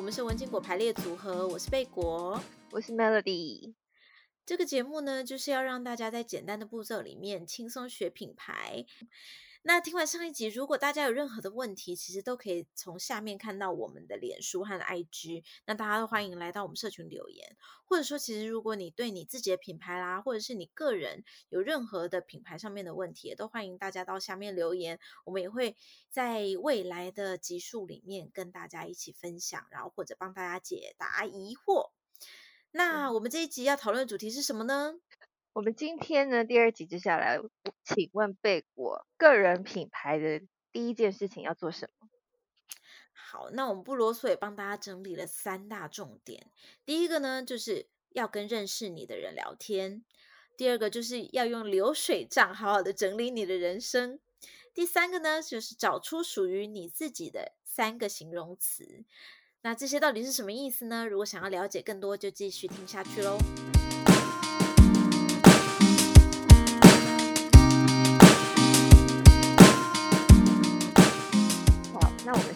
[0.00, 3.74] 我们是文青果排列组合，我是贝果，我是 Melody。
[4.46, 8.86] 这个节目呢，就是要让大家在简单的步骤里面轻松学品牌。
[9.62, 15.44] 那听完上一集，如果大家有任何的问题，其实都可以从下面看到我们的脸书和 IG。
[15.66, 24.98] 那大家都欢迎来到我们社群留言，或者说，其实如果你对你自己的品牌啦，或者是你个人有任何的品牌上面的问题，也都欢迎大家到下面留言。
[25.26, 25.76] 我们也会
[26.08, 31.90] 在未来的集数里面跟大家一起分享，然后或者帮大家解答疑惑。
[32.72, 34.94] 那我们这一集要讨论的主题是什么呢？
[35.52, 37.40] 我们今天呢，第二集接下来，
[37.82, 40.40] 请问贝果个人品牌的
[40.70, 42.08] 第一件事情要做什么？
[43.12, 46.46] 好，那我们不啰嗦，也帮大家整理了三大重点。
[46.86, 50.04] 第一个呢，就是要跟认识你的人聊天；
[50.56, 54.18] 第二个，就是要用流水账好好的整理你的人生；
[54.72, 59.04] 第三个呢，就是找出属于你自己的三个形容词。
[59.62, 61.04] 那这些到底是什么意思呢？
[61.04, 63.36] 如果想要了解更多，就继续听下去喽。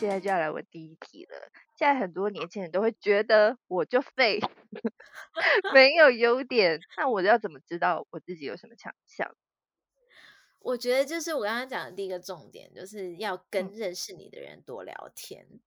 [0.00, 1.36] 现在就要来问第一题了。
[1.76, 4.40] 现在很多年轻人都会觉得我就废，
[5.74, 6.80] 没有优点。
[6.96, 9.36] 那我要怎么知道我自己有什么强项？
[10.60, 15.46] 我觉得就是我刚刚讲的第一个重点，就是要跟认识你的人多聊天。
[15.50, 15.60] 嗯。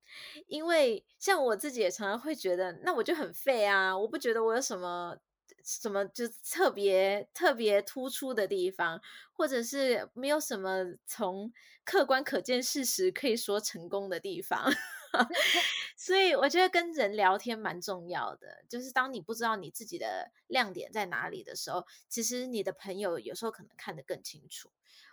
[0.48, 5.18] 因为像我自己也常常会觉得，那我就很废啊，我不觉得我有什么。
[5.64, 11.52] 什么就特别特别突出的地方，或者是没有什么从
[11.86, 14.70] 客观可见事实可以说成功的地方，
[15.98, 18.64] 所以我觉得跟人聊天蛮重要的。
[18.68, 24.72] 就是当你不知道你自己的亮点在哪里的时候，其实你的朋友有时候可能看得更清楚。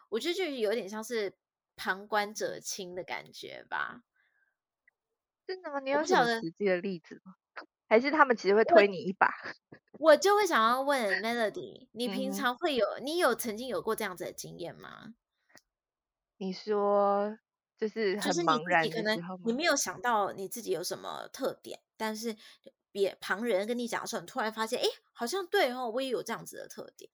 [0.08, 1.36] 我觉得就有点像是
[1.76, 4.02] 旁观者清的感觉吧。
[5.46, 5.80] 真的吗？
[5.80, 7.34] 你有什么实际的例子吗？
[7.90, 9.28] 还是他们其实会推你一把？
[9.98, 15.14] 我就会想要问 Melody，你平常会有、嗯、你有曾经有过这样子的经验吗？
[16.38, 17.36] 你说
[17.76, 19.02] 就是很茫然的时候？
[19.02, 22.36] 就是你可能你没有想到你自己有什么特点，但是
[22.92, 27.10] 别旁人跟你讲的时候，你突然发现，哎，好像对哦，我也有这样子的特点。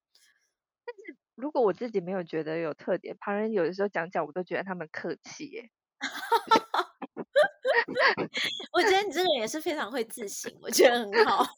[0.84, 5.70] 但是如果我自己没有觉得有特点，旁人有的时候讲讲，我都觉得他们客气耶。
[8.72, 11.44] 我觉得你这个人也是非常会自省，我觉得很好。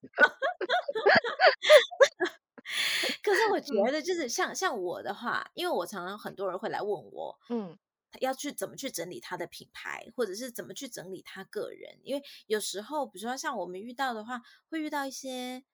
[3.23, 7.79] 可是我觉得，就是像像我的话，因为我常常很多人会来问我，嗯，
[8.21, 11.99] 要去怎么去整理他的品牌，或者是怎么去整理他个人。
[12.03, 15.65] 因为有时候，比如说像我们遇到的话，会遇到一些，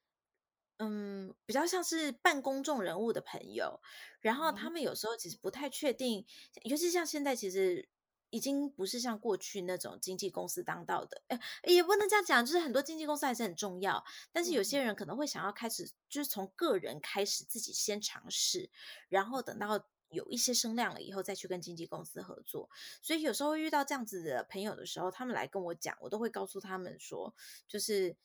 [0.78, 3.80] 嗯，比较像是半公众人物的朋友，
[4.20, 6.24] 然后他们有时候其实不太确定，
[6.62, 7.88] 尤其像现在，其实。
[8.34, 18.70] 已经不是像过去那种经纪公司当道的，哎，也不能这样讲，就是很多经纪公司还是很重要，但是有些人可能会想要开始，就是从个人开始，自己先尝试，
[19.08, 22.68] 然后等到有一些声量了以后，再去跟经纪公司合作。
[23.00, 27.32] 所以有时候遇到这样子的朋友的时候，他们来跟我讲，我都会告诉他们说，
[27.68, 28.16] 就是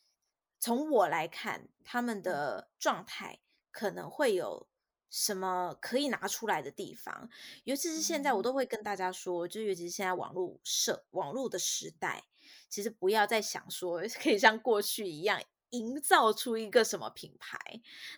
[0.58, 3.38] 从我来看，他们的状态
[3.70, 4.66] 可能会有。
[5.10, 7.28] 什么可以拿出来的地方，
[7.64, 12.24] 尤其是现在，我都会跟大家说，就尤其是现在网络社网络的时代，
[12.68, 17.58] 其实不要再想说 可以像过去一样营造出一个什么品牌。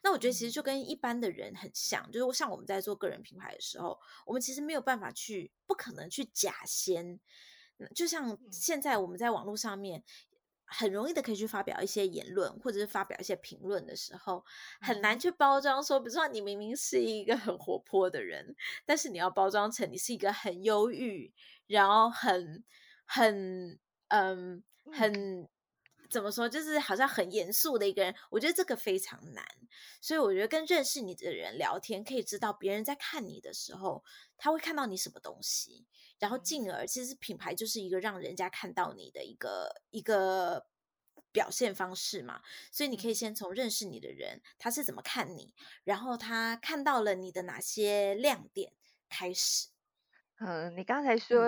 [0.02, 7.18] 那我觉得其实就跟一般的人很像，就是像我们在做个人品牌的时候，我们其实没有办法去，不可能去假先。
[7.94, 10.04] 就像现在我们在网络上面。
[10.72, 14.44] 很容易的可以去发表一些言论，或者是发表一些评论的时候，
[14.80, 18.54] 很难去包装说，比如说你明明是一个很活泼的人，
[18.86, 21.32] 但是你要包装成你是一个很忧郁，
[21.66, 22.64] 然后很
[23.06, 23.78] 很
[24.08, 24.64] 嗯。
[24.90, 25.48] 很
[26.12, 28.14] 怎么说，就是好像很严肃的一个人。
[28.28, 29.42] 我觉得这个非常难，
[30.00, 34.04] 所以我觉得跟认识你的人聊天，可以知道别人在看你的时候，
[34.36, 35.86] 他会看到你什么东西。
[36.18, 40.66] 然后进而，其实品牌就是一个让人家看到你的一个一个
[41.32, 42.42] 表现方式嘛。
[42.70, 48.74] 所以你可以先从认识你的人，他是怎么看你，然后他看到了你的哪些亮点
[49.08, 49.68] 开始。
[50.38, 51.40] 嗯，你刚才说，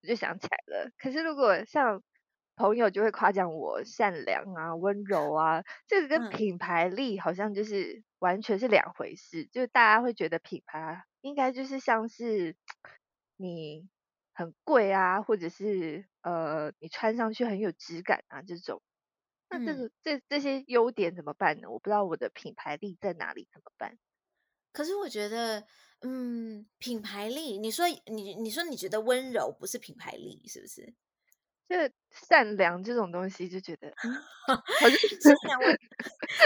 [0.00, 0.84] 我就想起来了。
[0.86, 0.92] 嗯。
[0.98, 2.02] 可是如果像
[2.56, 9.46] 朋友就会夸奖我善良啊、温柔啊，这个跟品牌力好像就是完全是两回事。
[9.46, 12.56] 就是大家会觉得品牌应该就是像是
[13.36, 13.88] 你。
[14.34, 18.80] 很贵啊，或者是呃，你穿上去很有质感啊，这种，
[19.50, 21.68] 那这个、嗯、这这些优点怎么办呢？
[21.68, 23.98] 我不知道我的品牌力在哪里，怎么办？
[24.72, 25.66] 可是我觉得，
[26.00, 30.94] 嗯，品牌力，你说你你说你觉得温柔不是品牌力，是不是？
[31.72, 34.12] 就善良这种东西，就觉得嗯，
[35.20, 35.58] 善良。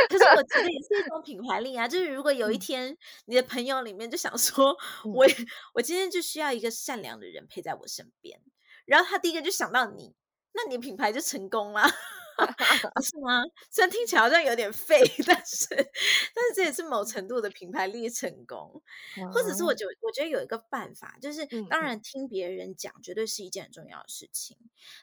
[0.09, 1.89] 可是我觉得也是一种品牌力啊。
[1.89, 5.27] 就是如果有一天你的朋友里面就想说， 我
[5.75, 8.41] 我今天就需要一个善良的人陪在我身边，
[8.85, 10.15] 然后他第一个就想到你，
[10.53, 11.83] 那你品牌就成功了。
[12.95, 13.43] 不是吗？
[13.71, 18.83] 虽然听起来好像有点废，但是但是这也是某程度的品牌力成功，
[19.33, 24.57] 或者是我觉我觉得有一个办法，就是当然听别人讲绝对是一件很重要的事情。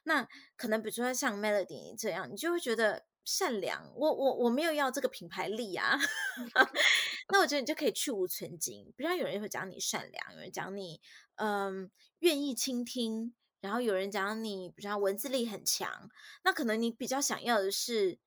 [0.03, 5.97] 那可能比如说像 Melody 这样，你就会觉得善良，我我我没有要这个品牌力啊。
[7.29, 11.01] 那我觉得你就可以去无存菁，比如说有人会讲你善良，有人讲你
[11.35, 11.89] 嗯
[12.19, 13.33] 愿意倾听。
[13.63, 16.11] 然后有人讲你，比较文字力很强，
[16.43, 18.19] 那可能你比较想要的是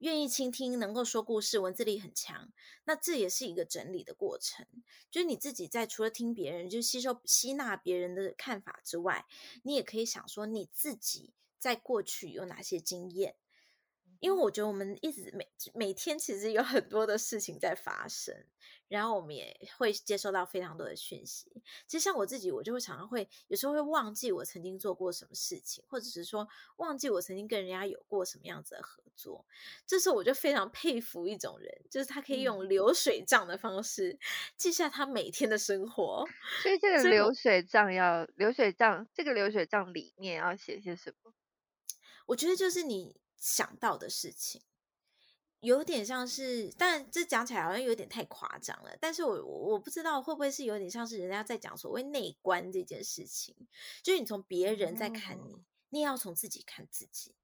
[0.00, 2.52] 愿意倾听、能够说故事、文字力很强。
[2.84, 4.66] 那这也是一个整理的过程，
[5.10, 9.24] 就是你自己在除了听别人，就吸收、吸纳别人的看法之外，
[9.62, 13.36] 你也可以想说你自己在过去有哪些经验。
[14.20, 18.34] 因为我觉得我们一直每每天其实有很多的事情在发生，
[18.88, 21.62] 然后我们也会接收到非常多的讯息。
[21.86, 29.44] 其实像我自己，我就会常常会有时候会忘记我曾经做过什么事情，或者是说忘记我曾经跟人家有过什么样子的合作。
[29.86, 34.18] 这时候我就非常佩服一种人，就是他可以用流水账的方式
[34.56, 36.24] 记下他每天的生活。
[36.62, 41.32] 所以这个流水账要流水账，这个流水账里面要写些什么？
[42.26, 43.22] 我觉得就是你。
[43.44, 44.62] 想到的事情，
[45.60, 48.96] 有点像是，但这讲起来好像有点太夸张了。
[48.98, 53.54] 但是我我不知道会不会是有点像是人家在讲所谓内观这件事情，
[54.02, 57.34] 就是你从别人在看你，你也要从自己看自己，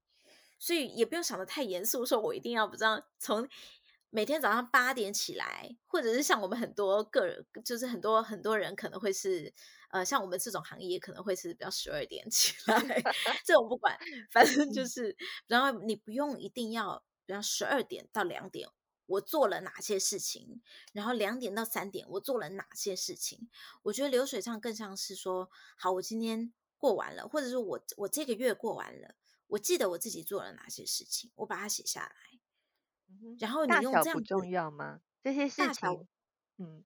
[0.57, 3.47] 所以也不用想得太严肃，说我一定要不知道从
[4.09, 9.53] 每天早上八点起来，或者是像我们很多个人，就是很多很多人可能会是。
[9.91, 12.75] 呃，像我们这种行业可能会是比较十二点起来，
[13.45, 13.97] 这种不管，
[14.31, 15.15] 反正就是，
[15.47, 18.69] 然后你不用一定要，比方十二点到两点，
[19.05, 20.61] 我做了哪些事情，
[20.93, 23.49] 然后两点到三点我做了哪些事情。
[23.83, 29.15] 我觉得流水账更像是说，好，我今天过完了，或者是我我这个月过完了，
[29.47, 32.39] 我记得我自己做了哪些事情，我把它写下来。
[33.39, 35.01] 然后你用这样大小不重要吗？
[35.21, 36.07] 这些事情，
[36.57, 36.85] 嗯，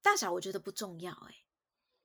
[0.00, 1.34] 大小我觉得不重要，欸，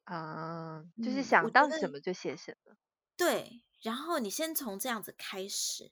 [0.05, 2.75] 啊，uh, 就是想到什么就写什么，
[3.15, 3.63] 对。
[3.81, 5.91] 然后你先从这样子开始，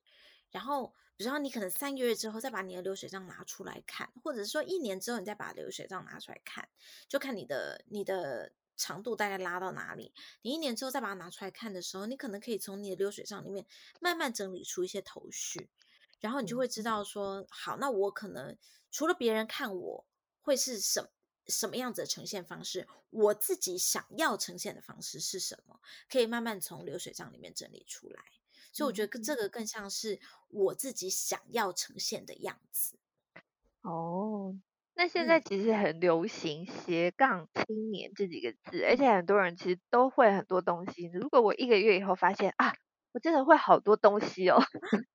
[0.50, 6.70] 然后比如说你可能三个月之后再把你的流水账拿出来看，或者是说一年之后你再把流水账拿出来看，
[7.10, 10.14] 就看你的你的长度大概拉到哪里。
[10.42, 13.66] 你一年之后再把它拿出来看的时候，你可能可以从你的流水账里面
[14.00, 15.70] 慢慢整理出一些头绪，
[16.22, 18.58] 然后你就会知道说，好，那我可能
[18.90, 20.06] 除了别人看我
[20.40, 21.10] 会是什么。
[21.52, 22.88] 什么样子的呈现方式？
[23.12, 25.80] 我自己想要呈现的方式是什么？
[26.10, 28.24] 可以慢慢从流水账里面整理出来。
[28.74, 32.98] 所以我觉得这个更像是我自己想要呈现的样子。
[33.82, 34.56] 哦，
[34.94, 41.12] 那现在其实很流行斜杠青年这几个字，而且很多人其实都会很多东西。
[41.14, 42.74] 如果我一个月以后发现啊，
[43.12, 44.62] 我真的会好多东西哦，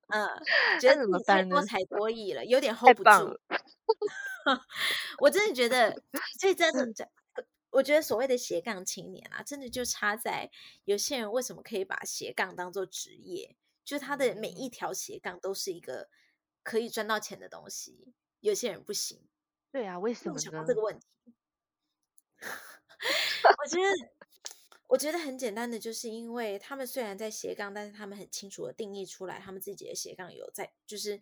[0.08, 0.28] 嗯，
[0.78, 1.56] 觉得怎么办呢？
[1.56, 3.40] 多才多艺了，有点 hold 不住。
[5.18, 6.02] 我真的觉得，
[6.40, 7.08] 所以真的，这
[7.70, 10.50] 我觉得所谓的斜杠青年啊，真的就差在
[10.84, 16.08] 有些人为什么可以把斜杠当做职业，就他的每一条斜杠都是一个
[16.62, 19.20] 可以赚到钱的东西，有些人不行。
[19.72, 20.38] 对啊，为什么？
[20.38, 21.06] 想到这个问题，
[22.38, 23.90] 我觉得，
[24.86, 31.20] 我觉得很简单的，就是因为他们虽然在斜杠，但是他们很清楚的定义出来，他们自己的斜杠有在，就是。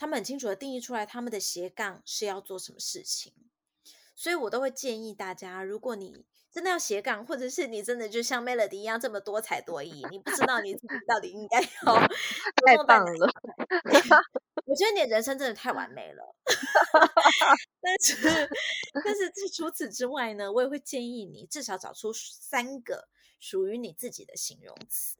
[0.00, 3.34] 他们很清楚的定义出来，他们的斜杠是要做什么事情，
[4.16, 11.94] 所以我都会建议大家，如果你真的要斜杠，或者是你真的就像 Melody 一样这么多才多艺，你不知道你自己到底应该要
[12.64, 13.28] 太棒了。
[14.64, 16.34] 我觉得你的人生真的太完 美了，
[17.82, 18.48] 但是
[19.04, 23.06] 但是除此之外呢，我也会建议你至少找出三个
[23.38, 25.18] 属于你自己的形容词。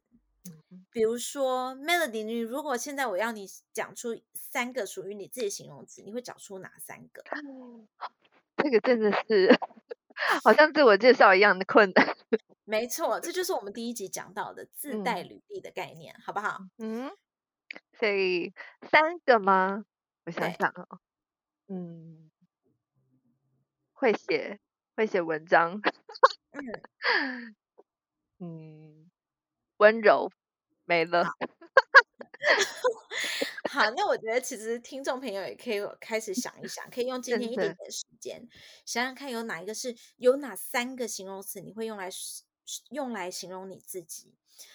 [0.91, 7.23] 比如说，Melody，你如果现在我要你讲出三个属于你自己的形容词，你会找出哪三个？
[8.57, 9.59] 这个真的是
[10.43, 12.17] 好像自我介绍一样的困难。
[12.65, 16.59] 没错，这就是我们第一集讲到的自带履历的概念，嗯、好不好？
[16.79, 17.11] 嗯，
[17.99, 18.53] 所以
[18.91, 19.85] 三个吗？
[20.27, 21.01] 我想想哦，
[21.69, 22.31] 嗯，
[23.93, 24.61] 会写
[24.97, 25.81] 会写文章，
[26.53, 27.55] 嗯。
[28.43, 29.00] 嗯
[29.81, 30.31] 温柔
[30.85, 31.33] 没了好，
[33.71, 38.47] 好，那我觉得其实听众朋友也可以开始想一想，可以用今天一点点时间
[38.85, 42.11] 想想看，有哪一个是有哪三个形容词你会用来
[42.91, 44.35] 用来形容你自己。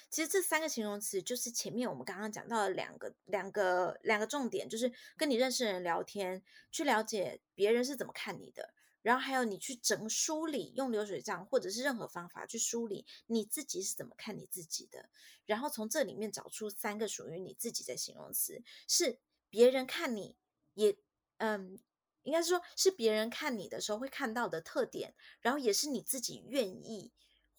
[0.10, 8.74] 其实这三个形容词就是前面我们刚刚讲到的两个两个两个重点，就是跟你认识的人聊天，去了解别人是怎么看你的，
[9.06, 15.12] 然后还有你去整梳理，用流水账或者是任何方法去梳理你自己是怎么看你自己的，
[15.46, 20.36] 然后从这里面找出三个属于你自己的形容词，是别人看你
[20.74, 20.98] 也
[21.38, 21.78] 嗯，
[22.24, 27.12] 应该是说是别人看你的时候会看到的特点，然后也是你自己愿意。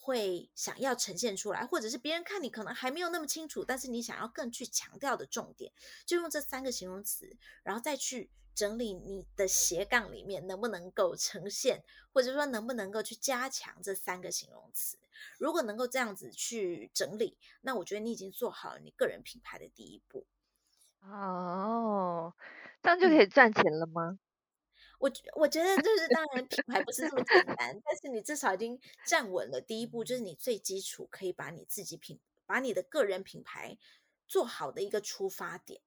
[0.07, 5.73] 会想要呈现出来，或者是别人看你可能还没有那么清楚，但是你想要更去强调的重点，
[6.05, 11.83] 就用这三个形容词，然后再去整理你的斜杠里面能不能够呈现，
[12.13, 14.97] 或者说能不能够去加强这三个形容词。
[15.39, 20.25] 如果能够这样子去整理，那我觉得你已经做好了你个人品牌的第一步。
[21.01, 22.33] 哦，
[22.81, 24.21] 这样就可以赚钱了吗？
[24.99, 33.77] 我我觉得就是，当然品牌不是这么简单，但是你至少已经站稳了第一步，就是你最基础可以把你自己品，把你的个人品牌
[34.27, 35.81] 做好的一个出发点。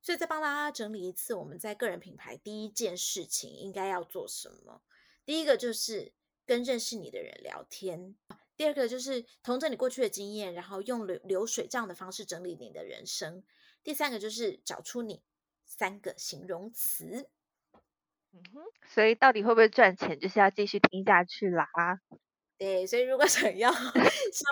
[0.00, 4.82] 所以再帮大家整理一次，我们在个人品牌第一件事情应该要做什么？
[5.24, 6.12] 第一个就是
[6.44, 8.14] 跟认识你的人聊天，
[8.56, 13.42] 第二个就是统整你过去的经验，然后用流流水账的方式整理你的人生，
[13.82, 15.22] 第三个就是找出你
[15.64, 17.30] 三个形容词。
[18.34, 21.68] 嗯哼，所以到底会不会赚钱，就是要继续听下去啦。
[22.58, 23.92] 对，所以如果想要像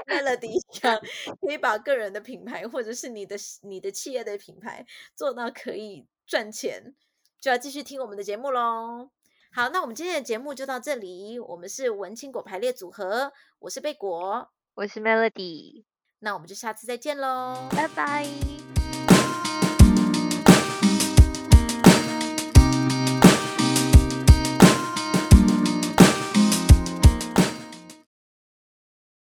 [0.06, 1.00] Melody 一样，
[1.40, 4.86] 可以把个人的品牌或者是你的你的企业的品牌
[5.16, 6.94] 做到可以赚钱，
[7.40, 9.10] 就要继续听我们的节目喽。
[9.52, 11.38] 好，那我们今天的节目就到这里。
[11.38, 15.84] 我们是文青果排列组合，我是贝果，我是 Melody，
[16.20, 18.62] 那我们就下次再见喽，拜拜。